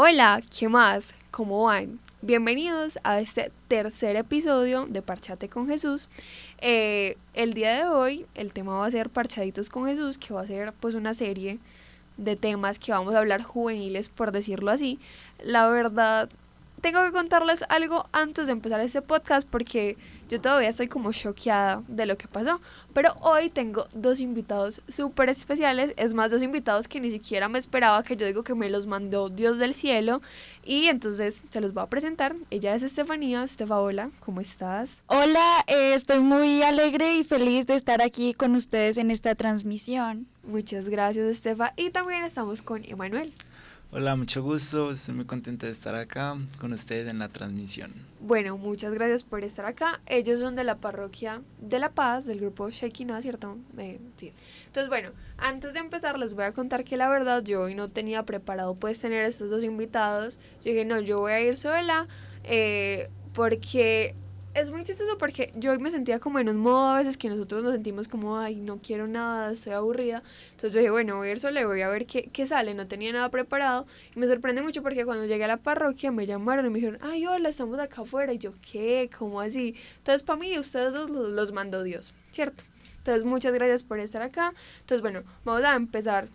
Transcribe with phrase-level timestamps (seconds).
[0.00, 1.16] Hola, ¿qué más?
[1.32, 1.98] ¿Cómo van?
[2.22, 6.08] Bienvenidos a este tercer episodio de Parchate con Jesús.
[6.60, 10.42] Eh, el día de hoy el tema va a ser Parchaditos con Jesús, que va
[10.42, 11.58] a ser pues una serie
[12.16, 15.00] de temas que vamos a hablar juveniles, por decirlo así.
[15.42, 16.28] La verdad,
[16.80, 19.96] tengo que contarles algo antes de empezar este podcast porque
[20.28, 22.60] yo todavía estoy como choqueada de lo que pasó.
[22.92, 25.92] Pero hoy tengo dos invitados súper especiales.
[25.96, 28.86] Es más, dos invitados que ni siquiera me esperaba, que yo digo que me los
[28.86, 30.20] mandó Dios del cielo.
[30.64, 32.36] Y entonces se los voy a presentar.
[32.50, 33.42] Ella es Estefanía.
[33.42, 34.98] Estefa, hola, ¿cómo estás?
[35.06, 40.26] Hola, eh, estoy muy alegre y feliz de estar aquí con ustedes en esta transmisión.
[40.42, 41.72] Muchas gracias, Estefa.
[41.76, 43.32] Y también estamos con Emanuel.
[43.90, 44.90] Hola, mucho gusto.
[44.90, 47.90] Estoy muy contenta de estar acá con ustedes en la transmisión.
[48.20, 50.02] Bueno, muchas gracias por estar acá.
[50.04, 53.56] Ellos son de la parroquia de La Paz, del grupo Shekinah, ¿cierto?
[53.78, 54.34] Eh, sí.
[54.66, 57.88] Entonces, bueno, antes de empezar les voy a contar que la verdad yo hoy no
[57.88, 60.38] tenía preparado pues tener estos dos invitados.
[60.62, 62.08] Yo dije, no, yo voy a ir sola
[62.44, 64.14] eh, porque
[64.60, 67.62] es muy chistoso porque yo me sentía como en un modo a veces que nosotros
[67.62, 70.22] nos sentimos como, ay, no quiero nada, estoy aburrida.
[70.50, 72.74] Entonces yo dije, bueno, voy a ir sola, voy a ver qué, qué sale.
[72.74, 73.86] No tenía nada preparado.
[74.14, 76.98] Y me sorprende mucho porque cuando llegué a la parroquia me llamaron y me dijeron,
[77.02, 78.32] ay, hola, estamos acá afuera.
[78.32, 79.08] Y yo, ¿qué?
[79.16, 79.74] ¿Cómo así?
[79.98, 82.64] Entonces para mí ustedes los, los mandó Dios, ¿cierto?
[82.98, 84.54] Entonces muchas gracias por estar acá.
[84.80, 86.28] Entonces bueno, vamos a empezar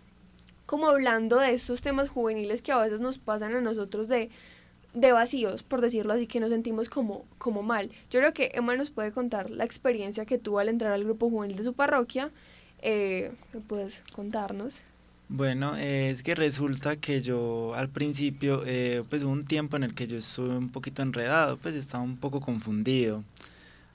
[0.66, 4.30] como hablando de estos temas juveniles que a veces nos pasan a nosotros de
[4.94, 7.90] de vacíos, por decirlo así, que nos sentimos como, como mal.
[8.10, 11.28] Yo creo que Emma nos puede contar la experiencia que tuvo al entrar al grupo
[11.28, 12.30] juvenil de su parroquia.
[12.80, 13.32] Eh,
[13.66, 14.80] ¿Puedes contarnos?
[15.28, 19.94] Bueno, es que resulta que yo al principio, eh, pues hubo un tiempo en el
[19.94, 23.24] que yo estuve un poquito enredado, pues estaba un poco confundido,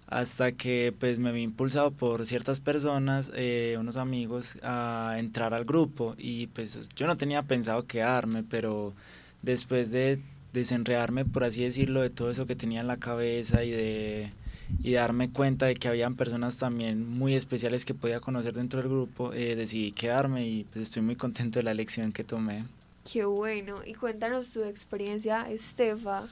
[0.07, 5.65] hasta que pues me vi impulsado por ciertas personas, eh, unos amigos, a entrar al
[5.65, 8.93] grupo y pues yo no tenía pensado quedarme, pero
[9.43, 10.19] después de
[10.53, 14.31] desenredarme, por así decirlo, de todo eso que tenía en la cabeza y de
[14.83, 18.89] y darme cuenta de que habían personas también muy especiales que podía conocer dentro del
[18.89, 22.65] grupo, eh, decidí quedarme y pues estoy muy contento de la elección que tomé.
[23.11, 23.77] Qué bueno.
[23.85, 26.23] Y cuéntanos tu experiencia, Estefa.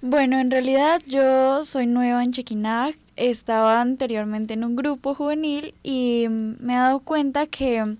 [0.00, 6.26] Bueno, en realidad yo soy nueva en Chequinac, estaba anteriormente en un grupo juvenil y
[6.28, 7.96] me he dado cuenta que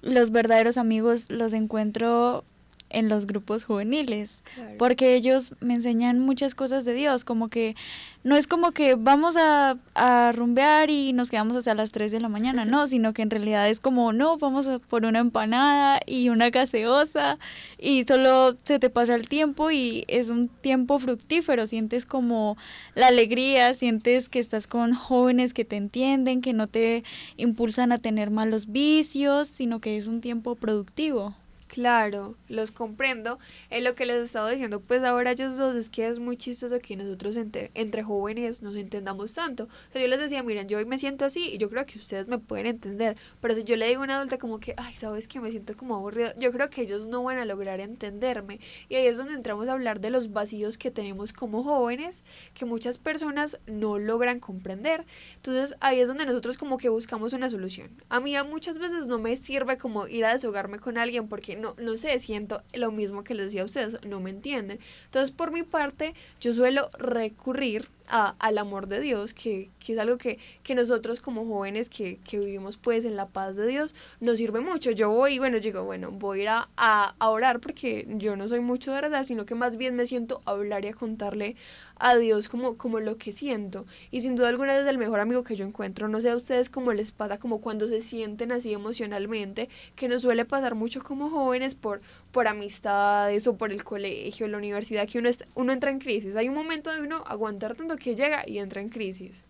[0.00, 2.44] los verdaderos amigos los encuentro
[2.90, 4.42] en los grupos juveniles,
[4.78, 7.74] porque ellos me enseñan muchas cosas de Dios, como que
[8.22, 12.20] no es como que vamos a, a rumbear y nos quedamos hasta las 3 de
[12.20, 16.00] la mañana, no, sino que en realidad es como, no, vamos a por una empanada
[16.06, 17.38] y una gaseosa
[17.78, 22.56] y solo se te pasa el tiempo y es un tiempo fructífero, sientes como
[22.94, 27.04] la alegría, sientes que estás con jóvenes que te entienden, que no te
[27.36, 31.34] impulsan a tener malos vicios, sino que es un tiempo productivo.
[31.76, 33.38] Claro, los comprendo.
[33.68, 36.38] En lo que les he estado diciendo, pues ahora ellos dos es que es muy
[36.38, 39.68] chistoso que nosotros entre, entre jóvenes nos entendamos tanto.
[39.94, 42.28] O yo les decía, miren, yo hoy me siento así y yo creo que ustedes
[42.28, 43.18] me pueden entender.
[43.42, 45.76] Pero si yo le digo a una adulta como que, ay, sabes que me siento
[45.76, 48.58] como aburrido, yo creo que ellos no van a lograr entenderme.
[48.88, 52.22] Y ahí es donde entramos a hablar de los vacíos que tenemos como jóvenes,
[52.54, 55.04] que muchas personas no logran comprender.
[55.34, 57.90] Entonces ahí es donde nosotros como que buscamos una solución.
[58.08, 61.65] A mí muchas veces no me sirve como ir a deshogarme con alguien porque no,
[61.78, 64.78] no sé, siento lo mismo que les decía a ustedes, no me entienden.
[65.06, 70.18] Entonces, por mi parte, yo suelo recurrir al amor de Dios, que, que es algo
[70.18, 74.38] que, que, nosotros como jóvenes que, que, vivimos pues en la paz de Dios, nos
[74.38, 74.90] sirve mucho.
[74.90, 78.60] Yo voy, bueno, digo, bueno, voy a ir a, a, orar porque yo no soy
[78.60, 81.56] mucho de verdad, sino que más bien me siento a hablar y a contarle
[81.98, 83.86] a Dios como, como lo que siento.
[84.10, 86.08] Y sin duda alguna es el mejor amigo que yo encuentro.
[86.08, 90.22] No sé a ustedes cómo les pasa, como cuando se sienten así emocionalmente, que nos
[90.22, 92.00] suele pasar mucho como jóvenes por,
[92.36, 96.36] por amistades o por el colegio, la universidad, que uno, es, uno entra en crisis.
[96.36, 99.44] Hay un momento de uno aguantar tanto que llega y entra en crisis?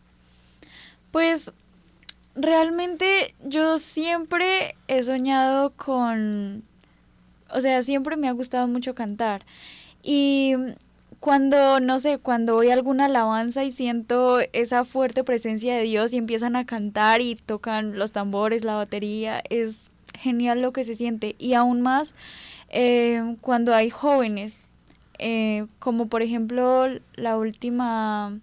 [1.10, 1.50] Pues
[2.36, 6.62] realmente yo siempre he soñado con,
[7.50, 9.44] o sea, siempre me ha gustado mucho cantar.
[10.04, 10.54] Y
[11.18, 16.18] cuando, no sé, cuando a alguna alabanza y siento esa fuerte presencia de Dios y
[16.18, 21.34] empiezan a cantar y tocan los tambores, la batería, es genial lo que se siente.
[21.40, 22.14] Y aún más
[22.78, 24.66] eh, cuando hay jóvenes,
[25.18, 28.38] eh, como por ejemplo la última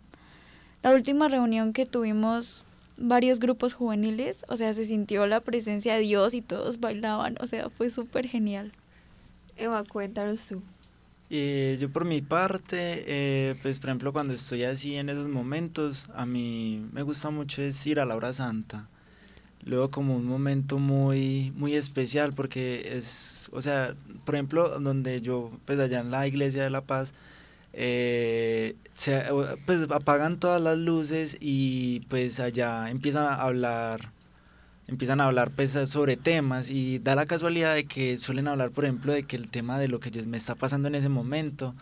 [0.82, 2.66] la última reunión que tuvimos
[2.98, 7.46] varios grupos juveniles, o sea, se sintió la presencia de Dios y todos bailaban, o
[7.46, 8.74] sea, fue súper genial.
[9.56, 10.64] Eva, cuéntanos tú.
[11.30, 16.10] Eh, yo por mi parte, eh, pues por ejemplo cuando estoy así en esos momentos,
[16.16, 18.90] a mí me gusta mucho es ir a la hora santa.
[19.66, 23.96] Luego como un momento muy, muy especial porque es, o sea,
[24.26, 27.14] por ejemplo, donde yo, pues allá en la iglesia de La Paz,
[27.74, 29.24] eh, se,
[29.66, 34.12] pues apagan todas las luces y pues allá empiezan a hablar
[34.88, 38.84] empiezan a hablar pues, sobre temas y da la casualidad de que suelen hablar por
[38.86, 41.74] ejemplo de que el tema de lo que me está pasando en ese momento.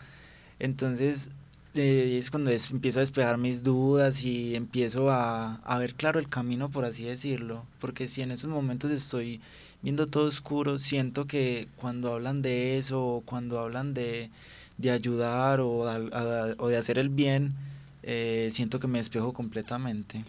[0.58, 1.30] Entonces
[1.74, 6.28] eh, es cuando empiezo a despejar mis dudas y empiezo a, a, ver claro el
[6.28, 7.64] camino, por así decirlo.
[7.80, 9.40] Porque si en esos momentos estoy
[9.80, 14.30] viendo todo oscuro, siento que cuando hablan de eso, o cuando hablan de,
[14.78, 17.54] de ayudar o, o, de hacer el bien,
[18.02, 20.24] eh, siento que me despejo completamente.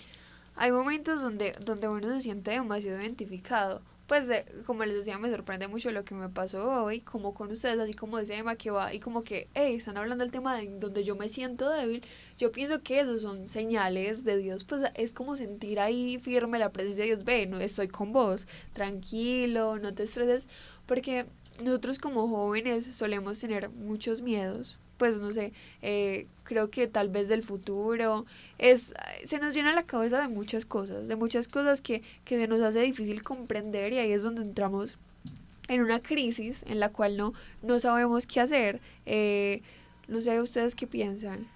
[0.56, 4.28] Hay momentos donde, donde uno se siente demasiado identificado pues
[4.66, 7.94] como les decía, me sorprende mucho lo que me pasó hoy, como con ustedes, así
[7.94, 11.04] como dice Emma que va y como que, hey, están hablando del tema de donde
[11.04, 12.04] yo me siento débil,
[12.38, 16.72] yo pienso que esos son señales de Dios, pues es como sentir ahí firme la
[16.72, 20.50] presencia de Dios, ve, no estoy con vos, tranquilo, no te estreses,
[20.86, 21.26] porque
[21.64, 25.52] nosotros como jóvenes solemos tener muchos miedos, pues no sé,
[25.82, 28.26] eh, creo que tal vez del futuro,
[28.58, 28.94] es,
[29.26, 32.62] se nos llena la cabeza de muchas cosas, de muchas cosas que, que se nos
[32.62, 34.98] hace difícil comprender y ahí es donde entramos
[35.68, 37.34] en una crisis en la cual no,
[37.64, 38.80] no sabemos qué hacer.
[39.06, 39.62] Eh,
[40.08, 41.48] no sé ustedes qué piensan.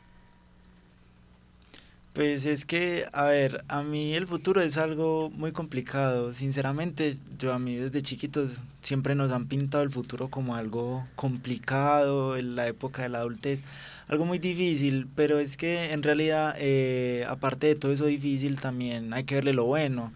[2.18, 6.34] Pues es que, a ver, a mí el futuro es algo muy complicado.
[6.34, 12.36] Sinceramente, yo a mí desde chiquitos siempre nos han pintado el futuro como algo complicado,
[12.36, 13.64] en la época de la adultez,
[14.08, 19.14] algo muy difícil, pero es que en realidad, eh, aparte de todo eso difícil, también
[19.14, 20.12] hay que verle lo bueno.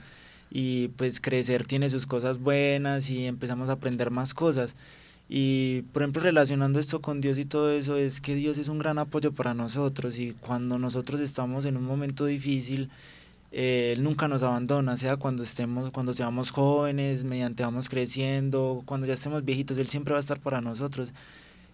[0.49, 4.75] Y pues crecer tiene sus cosas buenas y empezamos a aprender más cosas.
[5.33, 8.79] Y por ejemplo, relacionando esto con Dios y todo eso, es que Dios es un
[8.79, 12.89] gran apoyo para nosotros y cuando nosotros estamos en un momento difícil,
[13.53, 19.05] eh, Él nunca nos abandona, sea cuando estemos, cuando seamos jóvenes, mediante vamos creciendo, cuando
[19.05, 21.13] ya estemos viejitos, Él siempre va a estar para nosotros.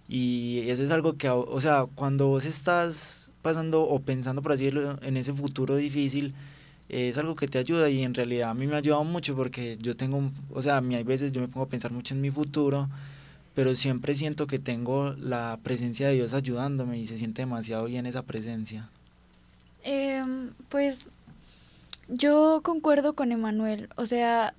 [0.08, 4.66] Y eso es algo que, o sea, cuando vos estás pasando o pensando, por así
[4.66, 6.36] decirlo, en ese futuro difícil,
[6.90, 9.80] es algo que te ayuda y en realidad a mí me ha ayudado mucho porque
[9.82, 12.22] yo tengo, o sea, a mí hay veces yo me pongo a pensar mucho en
[12.22, 12.88] mi futuro
[13.58, 18.06] pero siempre siento que tengo la presencia de Dios ayudándome y se siente demasiado bien
[18.06, 18.88] esa presencia.
[19.84, 21.10] Em, pues
[22.08, 24.54] yo concuerdo con Emanuel, o sea,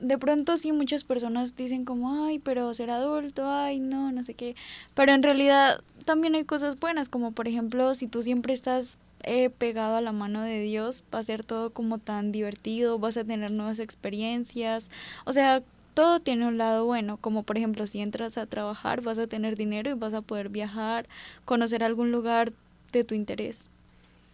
[0.00, 4.34] de pronto sí muchas personas dicen como, ay, pero ser adulto, ay, no, no sé
[4.34, 4.56] qué,
[4.94, 9.50] pero en realidad también hay cosas buenas, como por ejemplo, si tú siempre estás eh,
[9.50, 13.22] pegado a la mano de Dios, va a ser todo como tan divertido, vas a
[13.22, 14.86] tener nuevas experiencias,
[15.24, 15.62] o sea,
[15.94, 19.56] todo tiene un lado bueno, como por ejemplo si entras a trabajar vas a tener
[19.56, 21.08] dinero y vas a poder viajar,
[21.44, 22.52] conocer algún lugar
[22.92, 23.68] de tu interés.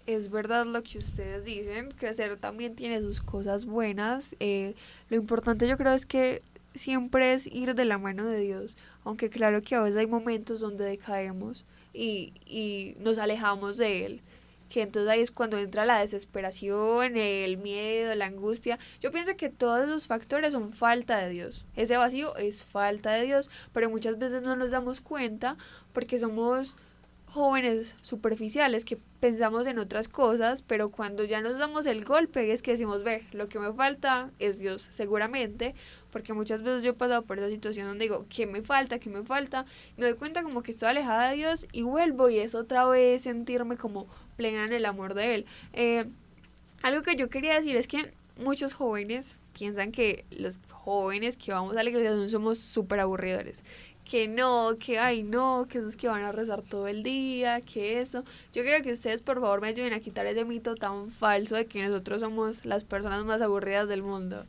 [0.07, 4.37] Es verdad lo que ustedes dicen, crecer también tiene sus cosas buenas.
[4.39, 4.75] Eh,
[5.11, 6.43] lo importante yo creo es que
[6.75, 10.61] siempre es ir de la mano de Dios, aunque claro que a veces hay momentos
[10.61, 14.21] donde decaemos y, y nos alejamos de Él
[14.69, 18.79] que entonces ahí es cuando entra la desesperación, el miedo, la angustia.
[19.01, 21.65] Yo pienso que todos esos factores son falta de Dios.
[21.77, 25.57] Ese vacío es falta de Dios, pero muchas veces no nos damos cuenta
[25.93, 26.77] porque somos
[27.27, 32.63] jóvenes superficiales que pensamos en otras cosas, pero cuando ya nos damos el golpe es
[32.63, 35.75] que decimos, ve, lo que me falta es Dios, seguramente,
[36.11, 38.99] porque muchas veces yo he pasado por esa situación donde digo, ¿qué me falta?
[38.99, 39.67] ¿Qué me falta?
[39.97, 43.23] Me doy cuenta como que estoy alejada de Dios y vuelvo y es otra vez
[43.23, 45.47] sentirme como plena en el amor de Él.
[45.73, 46.05] Eh,
[46.83, 51.77] algo que yo quería decir es que muchos jóvenes piensan que los jóvenes que vamos
[51.77, 53.63] a la iglesia somos súper aburridores
[54.09, 57.99] que no, que ay no, que esos que van a rezar todo el día, que
[57.99, 58.25] eso.
[58.53, 61.67] Yo quiero que ustedes por favor me ayuden a quitar ese mito tan falso de
[61.67, 64.47] que nosotros somos las personas más aburridas del mundo.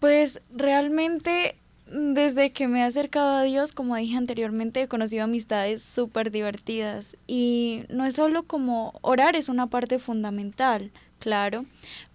[0.00, 1.56] Pues realmente
[1.86, 7.16] desde que me he acercado a Dios, como dije anteriormente, he conocido amistades súper divertidas.
[7.26, 10.90] Y no es solo como orar, es una parte fundamental,
[11.20, 11.64] claro,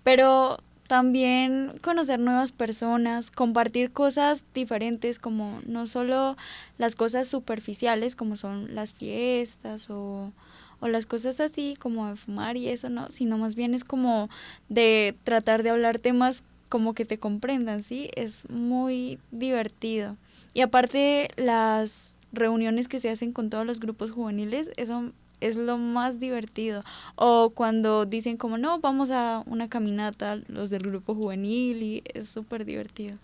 [0.04, 6.36] pero también conocer nuevas personas, compartir cosas diferentes como no solo
[6.78, 10.34] las cosas superficiales como son las fiestas o,
[10.82, 14.30] o las cosas así como de fumar y eso, no, sino más bien es como
[14.68, 18.10] de tratar de hablar temas como que te comprendan, ¿sí?
[18.16, 20.16] Es muy divertido.
[20.54, 25.12] Y aparte las reuniones que se hacen con todos los grupos juveniles, eso
[25.42, 26.82] es lo más divertido.
[27.16, 32.30] O cuando dicen como, no, vamos a una caminata, los del grupo juvenil, y es
[32.30, 33.18] súper divertido.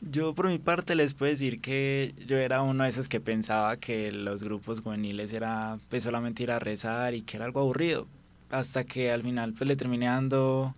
[0.00, 3.76] Yo por mi parte les puedo decir que yo era uno de esos que pensaba
[3.76, 8.06] que los grupos juveniles era pues solamente ir a rezar y que era algo aburrido.
[8.50, 10.74] Hasta que al final pues le terminé dando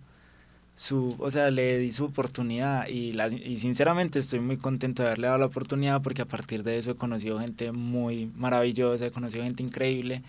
[0.79, 5.09] su, o sea, le di su oportunidad y, la, y sinceramente estoy muy contento de
[5.09, 9.11] haberle dado la oportunidad porque a partir de eso he conocido gente muy maravillosa, he
[9.11, 10.23] conocido gente increíble,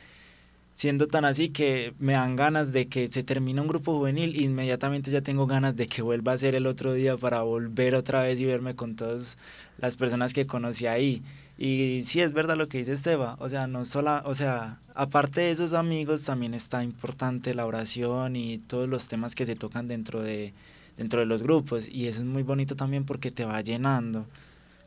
[0.72, 5.10] siendo tan así que me dan ganas de que se termine un grupo juvenil inmediatamente
[5.10, 8.40] ya tengo ganas de que vuelva a ser el otro día para volver otra vez
[8.40, 9.36] y verme con todas
[9.78, 11.22] las personas que conocí ahí.
[11.58, 15.42] Y sí es verdad lo que dice Esteba, o sea, no solo, o sea, aparte
[15.42, 19.88] de esos amigos también está importante la oración y todos los temas que se tocan
[19.88, 20.54] dentro de
[20.96, 24.26] dentro de los grupos y eso es muy bonito también porque te va llenando.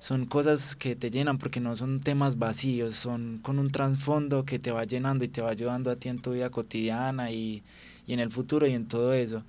[0.04, 4.60] Son cosas que te llenan porque no son temas vacíos, son con un trasfondo que
[4.60, 7.64] te va llenando y te va ayudando a ti en tu vida cotidiana y,
[8.06, 9.46] y en el futuro y en todo eso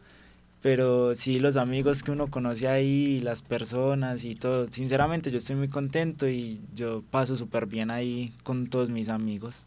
[0.63, 5.57] pero sí los amigos que uno conoce ahí, las personas y todo, sinceramente yo estoy
[5.57, 9.61] muy contento y yo paso súper bien ahí con todos mis amigos.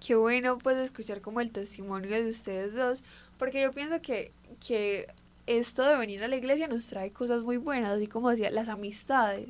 [0.00, 3.02] Qué bueno pues escuchar como el testimonio de ustedes dos,
[3.38, 4.30] porque yo pienso que,
[4.64, 5.08] que
[5.48, 8.68] esto de venir a la iglesia nos trae cosas muy buenas, así como decía, las
[8.68, 9.48] amistades.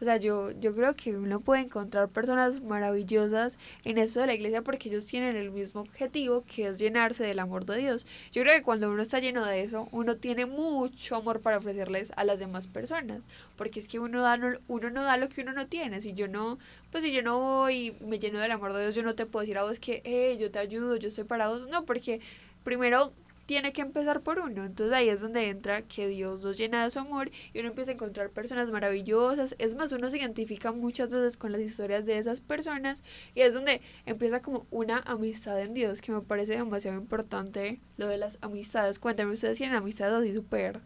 [0.00, 4.34] O sea, yo, yo creo que uno puede encontrar personas maravillosas en esto de la
[4.34, 8.06] iglesia porque ellos tienen el mismo objetivo que es llenarse del amor de Dios.
[8.32, 12.12] Yo creo que cuando uno está lleno de eso, uno tiene mucho amor para ofrecerles
[12.16, 13.24] a las demás personas.
[13.56, 14.38] Porque es que uno, da,
[14.68, 16.00] uno no da lo que uno no tiene.
[16.00, 16.58] Si yo no,
[16.90, 19.26] pues si yo no voy y me lleno del amor de Dios, yo no te
[19.26, 21.68] puedo decir a vos que, hey, yo te ayudo, yo estoy para vos.
[21.68, 22.20] No, porque
[22.64, 23.12] primero
[23.50, 24.64] tiene que empezar por uno.
[24.64, 27.90] Entonces ahí es donde entra que Dios nos llena de su amor y uno empieza
[27.90, 29.56] a encontrar personas maravillosas.
[29.58, 33.02] Es más, uno se identifica muchas veces con las historias de esas personas
[33.34, 38.06] y es donde empieza como una amistad en Dios, que me parece demasiado importante lo
[38.06, 39.00] de las amistades.
[39.00, 40.78] Cuéntame, ustedes tienen amistades así súper.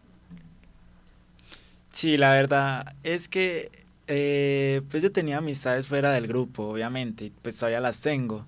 [1.91, 3.69] Sí, la verdad es que
[4.07, 8.47] eh, pues yo tenía amistades fuera del grupo, obviamente, pues todavía las tengo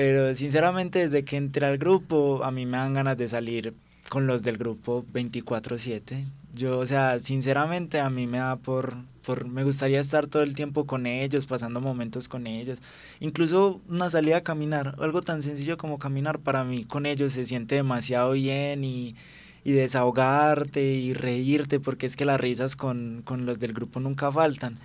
[0.00, 3.74] pero sinceramente desde que entré al grupo a mí me dan ganas de salir
[4.08, 6.24] con los del grupo 24/7.
[6.54, 10.54] Yo, o sea, sinceramente a mí me da por, por, me gustaría estar todo el
[10.54, 12.80] tiempo con ellos, pasando momentos con ellos.
[13.20, 17.44] Incluso una salida a caminar, algo tan sencillo como caminar para mí con ellos se
[17.44, 19.16] siente demasiado bien y,
[19.64, 24.32] y desahogarte y reírte, porque es que las risas con, con los del grupo nunca
[24.32, 24.78] faltan.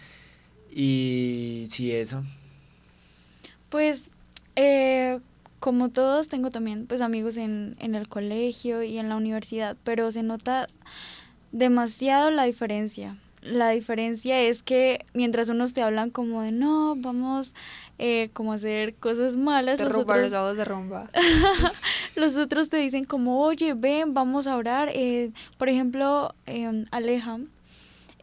[0.69, 2.21] Y sí, eso.
[3.69, 4.11] Pues
[4.55, 5.19] eh,
[5.59, 10.11] como todos, tengo también pues amigos en, en el colegio y en la universidad, pero
[10.11, 10.67] se nota
[11.51, 13.17] demasiado la diferencia.
[13.41, 17.53] La diferencia es que mientras unos te hablan como de no, vamos
[17.99, 20.37] eh, como a hacer cosas malas, los, otros, de
[22.15, 24.89] los otros te dicen como, oye, ven, vamos a orar.
[24.93, 27.37] Eh, por ejemplo, eh, Aleja,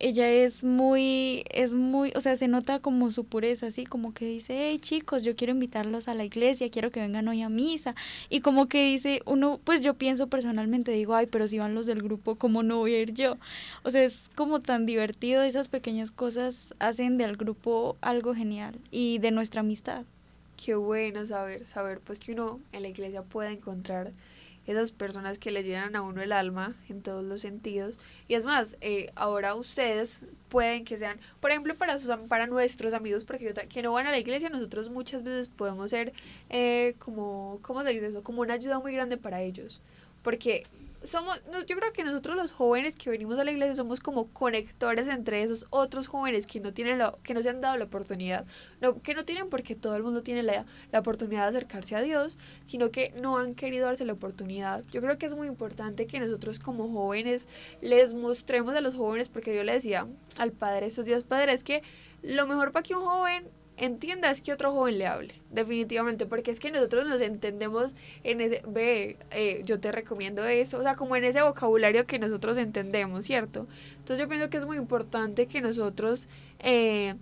[0.02, 4.26] ella es muy, es muy, o sea, se nota como su pureza, así como que
[4.26, 7.94] dice, hey chicos, yo quiero invitarlos a la iglesia, quiero que vengan hoy a misa.
[8.28, 11.86] Y como que dice, uno, pues yo pienso personalmente, digo, ay, pero si van los
[11.86, 13.36] del grupo, ¿cómo no voy a ir yo?
[13.84, 19.18] O sea, es como tan divertido, esas pequeñas cosas hacen del grupo algo genial y
[19.18, 20.04] de nuestra amistad.
[20.64, 24.10] Qué bueno saber, saber pues que uno en la iglesia puede encontrar
[24.66, 27.98] esas personas que le llenan a uno el alma en todos los sentidos.
[28.28, 32.94] Y es más, eh, ahora ustedes pueden que sean, por ejemplo, para, sus, para nuestros
[32.94, 36.12] amigos, porque que no van a la iglesia, nosotros muchas veces podemos ser
[36.50, 38.22] eh, como, ¿cómo se dice eso?
[38.22, 39.80] Como una ayuda muy grande para ellos.
[40.22, 40.64] Porque
[41.04, 45.08] somos, yo creo que nosotros los jóvenes que venimos a la iglesia somos como conectores
[45.08, 48.46] entre esos otros jóvenes que no tienen la, que no se han dado la oportunidad,
[48.80, 52.02] no, que no tienen porque todo el mundo tiene la, la oportunidad de acercarse a
[52.02, 54.84] Dios, sino que no han querido darse la oportunidad.
[54.90, 57.48] Yo creo que es muy importante que nosotros como jóvenes
[57.80, 60.06] les mostremos a los jóvenes, porque yo le decía
[60.38, 61.82] al padre estos días, padre, es que
[62.22, 63.48] lo mejor para que un joven
[63.84, 68.40] entienda es que otro joven le hable, definitivamente, porque es que nosotros nos entendemos en
[68.40, 72.58] ese, ve, eh, yo te recomiendo eso, o sea, como en ese vocabulario que nosotros
[72.58, 73.66] entendemos, ¿cierto?
[73.98, 76.28] Entonces yo pienso que es muy importante que nosotros
[76.60, 77.16] eh,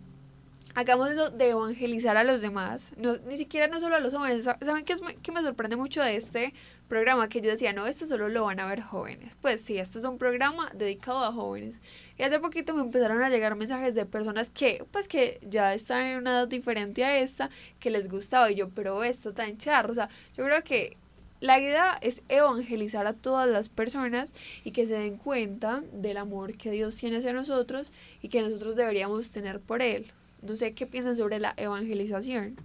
[0.74, 4.44] hagamos eso de evangelizar a los demás, no, ni siquiera no solo a los jóvenes,
[4.44, 6.54] ¿saben qué, es, qué me sorprende mucho de este
[6.88, 7.28] programa?
[7.28, 10.04] Que yo decía, no, esto solo lo van a ver jóvenes, pues sí, esto es
[10.04, 11.76] un programa dedicado a jóvenes,
[12.20, 16.04] y hace poquito me empezaron a llegar mensajes de personas que, pues que ya están
[16.04, 17.48] en una edad diferente a esta,
[17.78, 18.50] que les gustaba.
[18.50, 19.92] Y yo, pero esto tan charro.
[19.92, 20.98] O sea, yo creo que
[21.40, 24.34] la idea es evangelizar a todas las personas
[24.64, 28.76] y que se den cuenta del amor que Dios tiene hacia nosotros y que nosotros
[28.76, 30.12] deberíamos tener por Él.
[30.42, 32.56] No sé qué piensan sobre la evangelización.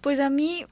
[0.00, 0.64] Pues a mí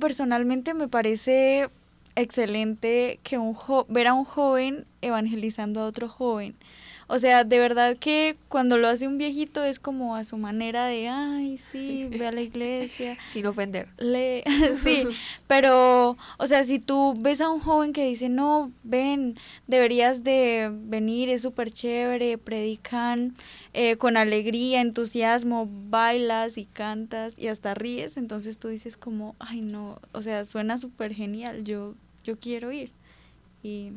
[0.00, 1.68] personalmente me parece
[2.16, 3.56] excelente que un
[3.88, 6.54] ver a un joven evangelizando a otro joven.
[7.14, 10.86] O sea, de verdad que cuando lo hace un viejito es como a su manera
[10.86, 13.16] de, ay, sí, ve a la iglesia.
[13.32, 13.86] Sin ofender.
[13.98, 14.42] Le
[14.82, 15.04] sí,
[15.46, 19.36] pero, o sea, si tú ves a un joven que dice, no, ven,
[19.68, 23.36] deberías de venir, es súper chévere, predican
[23.74, 29.60] eh, con alegría, entusiasmo, bailas y cantas y hasta ríes, entonces tú dices como, ay,
[29.60, 31.94] no, o sea, suena súper genial, yo,
[32.24, 32.90] yo quiero ir.
[33.62, 33.92] Y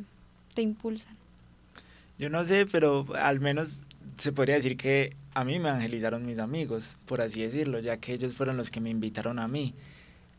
[0.54, 1.17] te impulsan.
[2.18, 3.82] Yo no sé, pero al menos
[4.16, 8.12] se podría decir que a mí me evangelizaron mis amigos, por así decirlo, ya que
[8.12, 9.74] ellos fueron los que me invitaron a mí.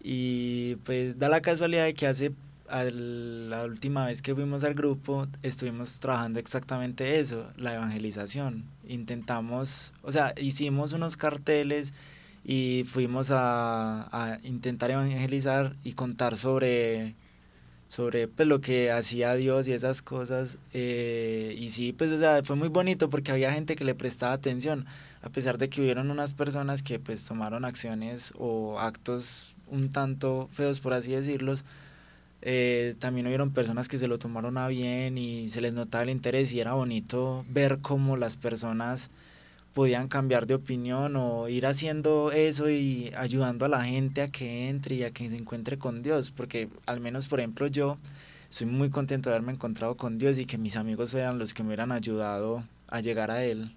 [0.03, 2.33] Y pues da la casualidad de que hace
[2.69, 8.65] la última vez que fuimos al grupo estuvimos trabajando exactamente eso, la evangelización.
[8.87, 11.93] Intentamos, o sea, hicimos unos carteles
[12.43, 17.15] y fuimos a, a intentar evangelizar y contar sobre
[17.89, 20.59] sobre pues, lo que hacía Dios y esas cosas.
[20.73, 24.31] Eh, y sí, pues o sea, fue muy bonito porque había gente que le prestaba
[24.31, 24.85] atención,
[25.21, 30.49] a pesar de que hubieron unas personas que pues tomaron acciones o actos un tanto
[30.53, 31.65] feos, por así decirlos.
[32.41, 36.09] Eh, también hubieron personas que se lo tomaron a bien y se les notaba el
[36.11, 39.09] interés y era bonito ver cómo las personas
[39.73, 44.69] podían cambiar de opinión o ir haciendo eso y ayudando a la gente a que
[44.69, 47.97] entre y a que se encuentre con Dios, porque al menos por ejemplo yo
[48.49, 51.63] soy muy contento de haberme encontrado con Dios y que mis amigos eran los que
[51.63, 53.71] me hubieran ayudado a llegar a Él.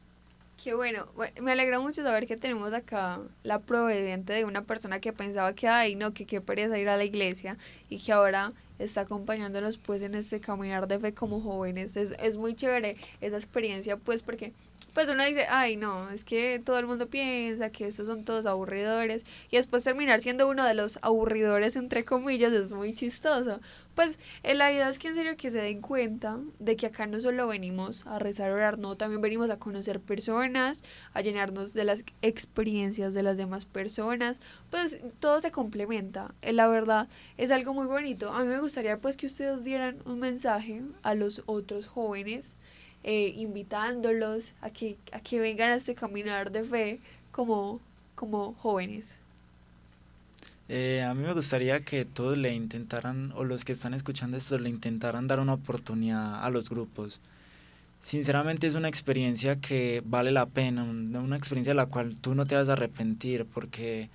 [0.63, 1.09] Qué bueno.
[1.41, 5.67] me alegra mucho saber que tenemos acá la providente de una persona que pensaba que,
[5.67, 7.59] ay, no, que qué pereza ir a la iglesia
[7.91, 11.97] y que ahora está acompañándonos pues en este caminar de fe como jóvenes.
[11.97, 14.53] Es, es muy chévere esa experiencia pues porque
[14.95, 18.47] pues uno dice, ay no, es que todo el mundo piensa que estos son todos
[18.47, 23.61] aburridores y después terminar siendo uno de los aburridores entre comillas es muy chistoso.
[23.95, 27.07] Pues en la vida es que en serio que se den cuenta de que acá
[27.07, 30.83] no solo venimos a rezar, orar, no, también venimos a conocer personas,
[31.13, 36.35] a llenarnos de las experiencias de las demás personas, pues todo se complementa.
[36.41, 38.31] Eh, la verdad es algo muy bonito.
[38.31, 42.57] A mí me gustaría pues que ustedes dieran un mensaje a los otros jóvenes
[43.05, 47.81] eh, invitándolos a que, a que vengan a este caminar de fe como,
[48.15, 49.17] como jóvenes.
[50.69, 54.59] Eh, a mí me gustaría que todos le intentaran, o los que están escuchando esto,
[54.59, 57.21] le intentaran dar una oportunidad a los grupos.
[58.01, 62.47] Sinceramente es una experiencia que vale la pena, una experiencia de la cual tú no
[62.47, 64.09] te vas a arrepentir, porque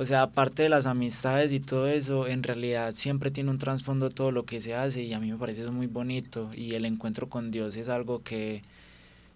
[0.00, 4.10] o sea, aparte de las amistades y todo eso, en realidad siempre tiene un trasfondo
[4.10, 6.84] todo lo que se hace y a mí me parece eso muy bonito y el
[6.84, 8.62] encuentro con Dios es algo que,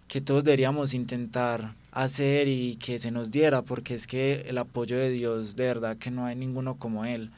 [0.06, 4.96] que todos deberíamos intentar hacer y que se nos diera porque es que el apoyo
[4.96, 7.32] de Dios, de verdad que no hay ninguno como Él.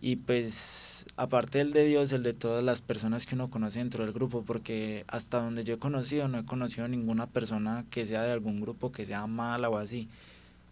[0.00, 4.04] Y pues aparte del de Dios, el de todas las personas que uno conoce dentro
[4.04, 8.22] del grupo, porque hasta donde yo he conocido, no he conocido ninguna persona que sea
[8.22, 10.08] de algún grupo que sea mala o así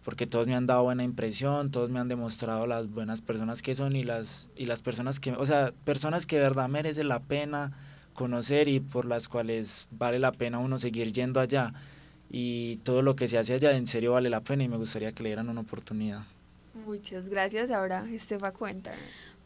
[0.07, 3.75] porque todos me han dado buena impresión, todos me han demostrado las buenas personas que
[3.75, 7.19] son y las, y las personas que, o sea, personas que de verdad merecen la
[7.19, 7.73] pena
[8.13, 11.73] conocer y por las cuales vale la pena uno seguir yendo allá.
[12.29, 15.11] Y todo lo que se hace allá en serio vale la pena y me gustaría
[15.11, 16.21] que le dieran una oportunidad.
[16.85, 17.69] Muchas gracias.
[17.69, 18.93] Ahora, Estefa, cuenta.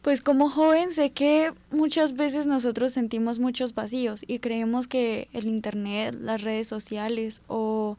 [0.00, 5.46] Pues como joven sé que muchas veces nosotros sentimos muchos vacíos y creemos que el
[5.46, 7.96] Internet, las redes sociales o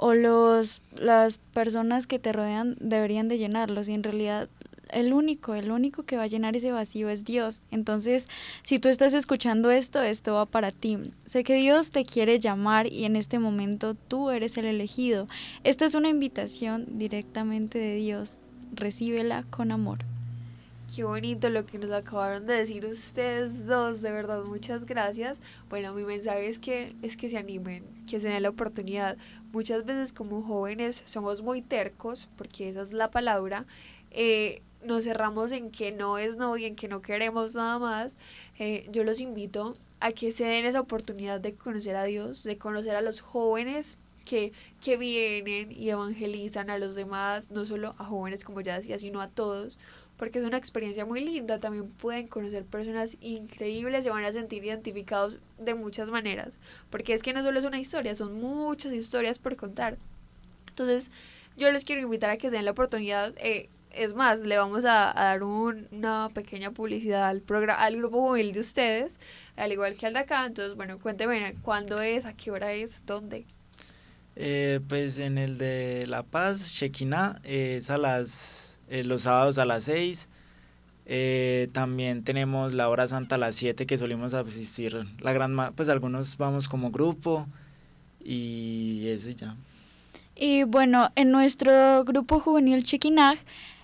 [0.00, 4.48] o los, las personas que te rodean deberían de llenarlos y en realidad
[4.90, 7.60] el único, el único que va a llenar ese vacío es Dios.
[7.72, 8.28] Entonces,
[8.62, 10.98] si tú estás escuchando esto, esto va para ti.
[11.26, 15.26] Sé que Dios te quiere llamar y en este momento tú eres el elegido.
[15.64, 18.38] Esta es una invitación directamente de Dios.
[18.72, 19.98] Recíbela con amor.
[20.94, 25.42] Qué bonito lo que nos acabaron de decir ustedes dos, de verdad, muchas gracias.
[25.68, 29.18] Bueno, mi mensaje es que es que se animen, que se den la oportunidad.
[29.52, 33.66] Muchas veces como jóvenes somos muy tercos, porque esa es la palabra.
[34.12, 38.16] Eh, nos cerramos en que no es no y en que no queremos nada más.
[38.58, 42.56] Eh, yo los invito a que se den esa oportunidad de conocer a Dios, de
[42.56, 48.04] conocer a los jóvenes que, que vienen y evangelizan a los demás, no solo a
[48.04, 49.78] jóvenes como ya decía, sino a todos
[50.18, 51.60] porque es una experiencia muy linda.
[51.60, 56.58] También pueden conocer personas increíbles, se van a sentir identificados de muchas maneras,
[56.90, 59.96] porque es que no solo es una historia, son muchas historias por contar.
[60.68, 61.10] Entonces,
[61.56, 63.34] yo les quiero invitar a que se den la oportunidad.
[63.38, 67.42] Eh, es más, le vamos a, dar una pequeña publicidad al,
[67.76, 69.18] al grupo juvenil de ustedes,
[69.56, 70.44] al igual que al de acá.
[70.46, 73.46] Entonces, bueno, cuéntenme cuándo es, a qué hora es, dónde.
[74.40, 79.64] Eh, pues en el de La Paz, Chequina, es a las eh, los sábados a
[79.64, 80.28] las 6.
[81.06, 85.88] Eh, también tenemos la hora santa a las 7 que solimos asistir la gran pues
[85.88, 87.48] algunos vamos como grupo
[88.22, 89.56] y eso ya.
[90.36, 93.38] Y bueno, en nuestro grupo juvenil Chequinag,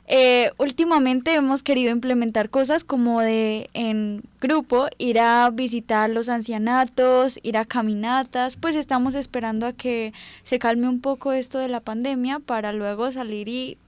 [0.06, 7.38] eh, últimamente hemos querido implementar cosas como de en grupo, ir a visitar los ancianatos,
[7.42, 10.12] ir a caminatas, pues estamos esperando a que
[10.42, 13.78] se calme un poco esto de la pandemia para luego salir y,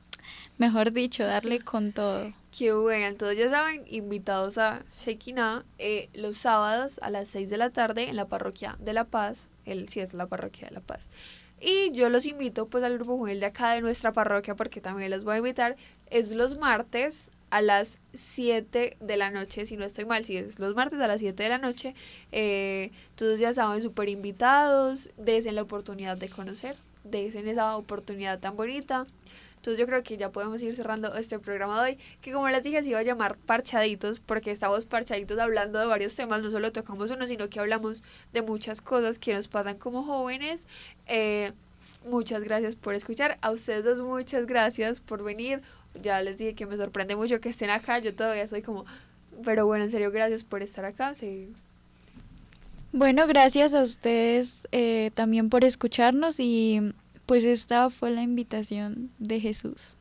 [0.56, 2.32] mejor dicho, darle con todo.
[2.56, 7.58] Qué bueno, entonces ya saben, invitados a Shekinah eh, los sábados a las 6 de
[7.58, 10.80] la tarde en la parroquia de La Paz, el sí es la parroquia de La
[10.80, 11.08] Paz.
[11.60, 15.10] Y yo los invito pues al grupo juvenil de acá de nuestra parroquia porque también
[15.10, 15.76] los voy a invitar.
[16.10, 20.58] Es los martes a las 7 de la noche, si no estoy mal, si es
[20.58, 21.94] los martes a las 7 de la noche.
[22.32, 28.56] Eh, todos ya saben, súper invitados, desen la oportunidad de conocer, desen esa oportunidad tan
[28.56, 29.06] bonita.
[29.66, 32.62] Entonces yo creo que ya podemos ir cerrando este programa de hoy, que como les
[32.62, 36.70] dije se iba a llamar parchaditos, porque estamos parchaditos hablando de varios temas, no solo
[36.70, 40.68] tocamos uno, sino que hablamos de muchas cosas que nos pasan como jóvenes.
[41.08, 41.50] Eh,
[42.08, 45.62] muchas gracias por escuchar, a ustedes dos muchas gracias por venir.
[46.00, 48.84] Ya les dije que me sorprende mucho que estén acá, yo todavía soy como,
[49.44, 51.12] pero bueno, en serio, gracias por estar acá.
[51.16, 51.48] Sí.
[52.92, 56.92] Bueno, gracias a ustedes eh, también por escucharnos y
[57.26, 59.96] pues esta fue la invitación de Jesús.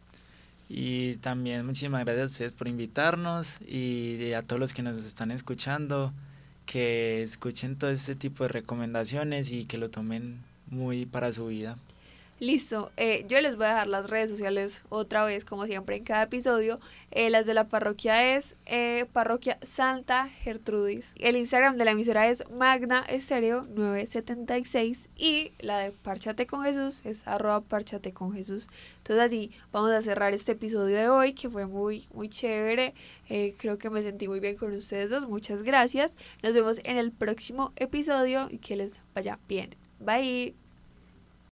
[0.70, 5.32] Y también muchísimas gracias a ustedes por invitarnos y a todos los que nos están
[5.32, 6.12] escuchando,
[6.66, 11.78] que escuchen todo este tipo de recomendaciones y que lo tomen muy para su vida.
[12.40, 16.04] Listo, eh, yo les voy a dejar las redes sociales otra vez, como siempre en
[16.04, 16.82] cada episodio.
[17.12, 21.14] Eh, las de la parroquia es eh, Parroquia Santa Gertrudis.
[21.18, 27.00] El Instagram de la emisora es Magna Estéreo 976 y la de Parchate con Jesús
[27.06, 28.68] es arroba Parchate con Jesús.
[28.98, 32.96] Entonces así vamos a cerrar este episodio de hoy que fue muy, muy chévere.
[33.58, 35.26] creo que me sentí muy bien con ustedes dos.
[35.26, 36.16] Muchas gracias.
[36.44, 39.78] Nos vemos en el próximo episodio y que les vaya bien.
[40.02, 40.65] Bye.